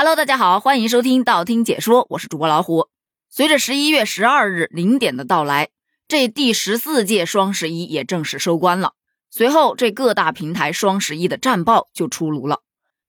[0.00, 2.86] Hello，大家好，欢迎收听道听解说，我是主播老虎。
[3.28, 5.70] 随着十一月十二日零点的到来，
[6.06, 8.92] 这第十四届双十一也正式收官了。
[9.28, 12.60] 随后，这各大平台双十一的战报就出炉了。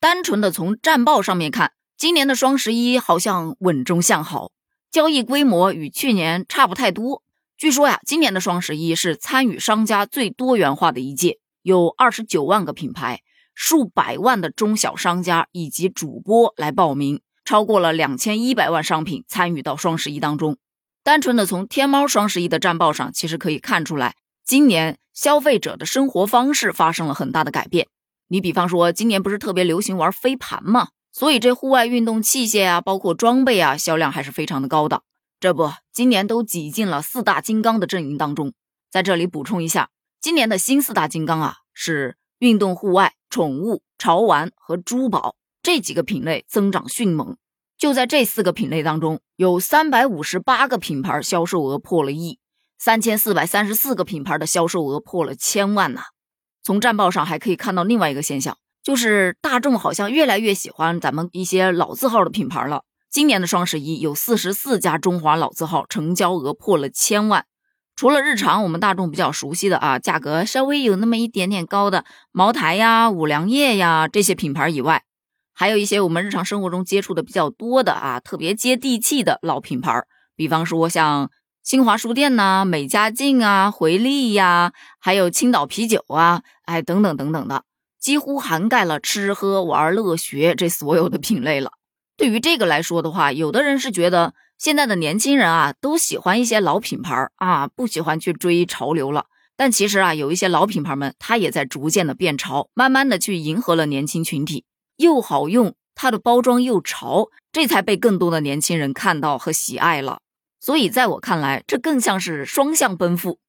[0.00, 4.50] 单纯的从战报上面看，今年的双十一好像稳中向好，
[4.90, 7.22] 交易规模与去年差不太多。
[7.56, 13.20] 据说呀，今年的双十一是参与商家最多元化的一届，有二十九万个品牌。
[13.54, 20.56] 数百万的中小商家以及主播来报名，超过了两千一百万商品参与到双十一当中。
[21.04, 27.88] 单纯的从天猫双十一的战报上，其实可以看出来，今年消费者的生活方式发生了很大的改变。
[28.28, 30.88] 你比方说，今年不是特别流行玩飞盘吗？
[31.12, 35.02] 所以这户外运动器械啊，包括装备啊，销量还是非常的高的。
[35.38, 38.54] 这不，今年都挤进了四大金刚的阵营当中。
[38.90, 43.14] 在这里补充一下，今年的新四大金刚啊，是运动户外。
[43.30, 47.38] 宠物、潮玩和珠宝这几个品类增长迅猛，
[47.78, 52.38] 就在这四个品类当中，有三百五十八个品牌销售额破了亿，
[52.78, 56.02] 三千四百三十四个品牌的销售额破了千万呐。
[56.62, 62.84] 从战报上还可以看到另外一个现象，就是大众好像越来越喜欢咱们一些老字号的品牌了。
[63.10, 67.46] 今年的双十一有四十四家中华老字号成交额破了千万。
[67.94, 75.04] 除了日常我们大众比较熟悉的啊，价格稍微有那么一点点高的茅台呀、五粮液呀这些品牌以外，
[75.52, 80.02] 还有一些我们日常生活中接触的比较多的啊，特别接地气的老品牌，
[80.34, 81.30] 比方说像
[81.62, 87.64] 新华书店呐、美家净啊、回力呀，还有青岛啤酒啊，哎等等等等的，
[88.00, 91.72] 几乎涵盖了吃喝玩乐学这所有的品类了。
[92.16, 94.34] 对于这个来说的话，有的人是觉得。
[94.62, 99.26] 现在的年轻人啊，都喜欢一些老品牌啊，不喜欢去追潮流了。
[99.56, 104.64] 但其实啊，有一些老品牌们，它也在逐渐的变潮，慢慢的去迎合了年轻群体，
[104.98, 110.20] 又好用，它的包装又潮，这才被更多的年轻人看到和喜爱了。
[110.60, 113.40] 所以在我看来，这更像是双向奔赴。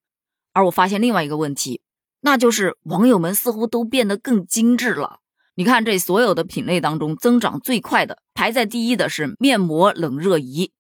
[0.51, 1.81] 而我发现另外一个问题，
[2.21, 5.19] 那就是网友们似乎都变得更精致了。
[5.53, 10.71] 你看，这所有的品类当中，增长最快的，排在第一的是面膜冷热仪。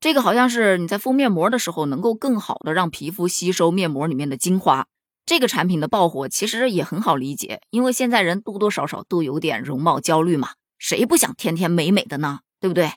[0.00, 4.86] 这个好像是你在敷面膜的时候，能够更好的让皮肤吸收面膜里面的精华。
[5.26, 12.40] 这个产品的爆火其实也很好理解，因为现在人多多少少都有点容貌焦虑嘛，谁不想天天美美的呢？
[12.58, 12.92] 对不对？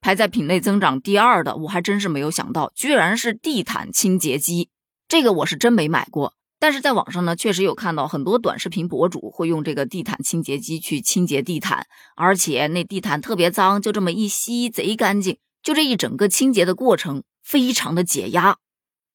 [0.00, 4.70] 排在品类增长第二的，我还真是没有想到，居然是地毯清洁机。
[5.08, 15.36] 这个我是真没买过，但是在网上呢，确实有看到很多短视频博主会用这个地毯清洁机去清洁地毯，而且那地毯特别脏，就这么一吸，贼干净。
[15.64, 18.58] 就这一整个清洁的过程非常的解压，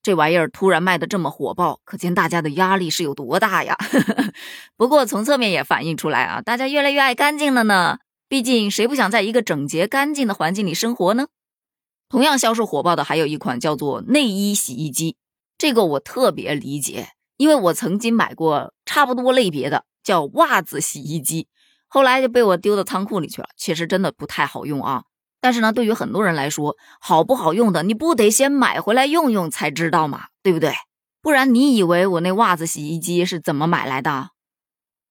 [0.01, 3.77] 这玩意儿突然卖的这么火爆，可见大家的压力是有多大呀。
[4.75, 7.99] 不过从侧面也反映出来啊，大家越来越爱干净了呢。
[8.27, 11.27] 毕竟谁不想在一个整洁干净的环境里生活呢？
[12.09, 15.17] 同样销售火爆的还有一款叫做内衣洗衣机，
[15.55, 21.47] 这个我特别理解，因为我曾经买过差不多类别的叫袜子洗衣机，
[21.87, 23.49] 后来就被我丢到仓库里去了。
[23.55, 25.03] 其实真的不太好用啊。
[25.41, 30.73] 但是呢，对于很多人来说，好不好用的，你不得先买回来用用才知道嘛，对不对？
[31.21, 34.31] 不然你以为我那袜子洗衣机是怎么买来的？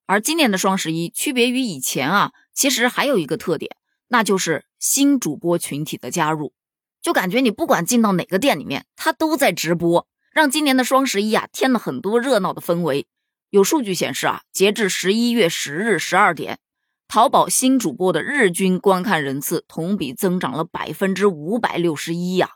[0.07, 3.77] 而今年的双十一区别于以前啊，其实还有一个特点，
[4.09, 6.53] 那就是新主播群体的加入，
[7.03, 13.07] 就感觉你不管进到哪个店里面，他都在直播，让今年的双十一啊添了很多热闹的氛围。
[13.51, 16.59] 有数据显示啊，截至十一月十日十二点。
[17.09, 22.51] 淘宝新主播的日均观看人次同比增长了百分之五百六十一呀！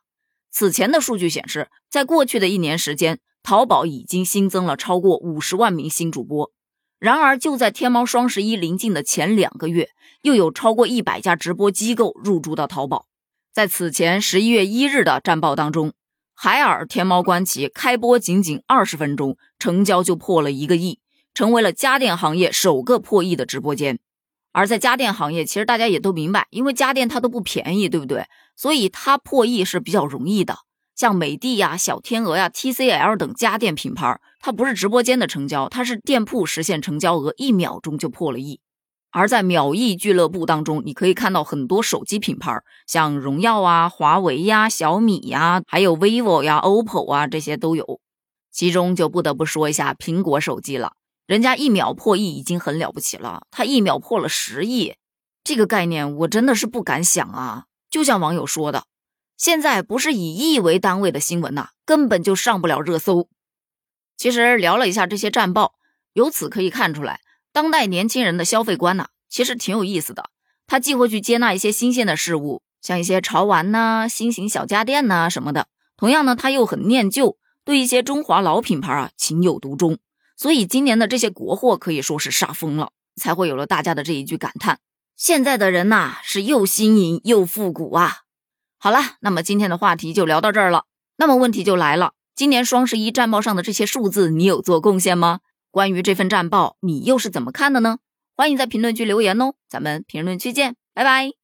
[0.50, 6.52] 此前的数据显示，在过去的一年时间，淘宝已经新增了超过五十万名新主播。
[6.98, 9.88] 然而，就在天猫双十一临近的前两个月，
[10.20, 13.06] 又有超过一百家直播机构入驻到淘宝。
[13.54, 15.94] 在此前十一月一日的战报当中，
[16.34, 21.00] 海尔天猫官旗开播仅仅二十分钟，成交就破了一个亿，
[21.32, 23.98] 成为了家电行业首个破亿的直播间。
[24.52, 28.26] 而在家电行业，其实大家也都明白，因为家电它都不便宜，对不对？
[28.54, 30.58] 所以它破亿是比较容易的。
[30.94, 38.60] 像美的呀、小天鹅呀、TCL 等家电品牌，它不是直播间的成交，它是店铺实现成交额一秒钟就破了亿。
[39.10, 48.00] 而在秒亿俱乐部当中，你可以看到很多手机品牌，像荣耀啊、华为呀、小米呀，还有 vivo 呀、OPPO 啊，这些都有。
[48.50, 50.92] 其中就不得不说一下苹果手机了。
[51.26, 54.96] 人家一秒破亿已经很了不起了，他一秒破了十亿，
[55.44, 57.64] 这个概念我真的是不敢想啊！
[57.88, 58.84] 就像网友说的，
[59.36, 63.28] 现在不是以亿为单位的新闻呐，根本就上不了热搜。
[64.16, 65.74] 其实聊了一下这些战报，
[66.12, 67.20] 由此可以看出来，
[67.52, 70.30] 当代年轻人的消费观呐，其实挺有意思的。
[70.66, 75.68] 他既会去接纳一些新鲜的事物，像一些潮玩呐、新型小家电呐什么的。
[75.96, 79.98] 同样呢，他又很念旧，对一些中华老品牌啊情有独钟。
[80.42, 84.80] 所以今年的这些国货可以说是杀疯了，才会有了大家的这一句感叹：
[85.16, 88.22] 现在的人呐是又新颖又复古啊！
[88.76, 90.86] 好了，那么今天的话题就聊到这儿了。
[91.16, 95.38] 那么问题就来了，今年双十一战报上的这些数字，你有做贡献吗？
[95.70, 97.98] 关于这份战报，你又是怎么看的呢？
[98.34, 101.41] 欢迎在评论区留言哦，咱们评论区见，拜拜。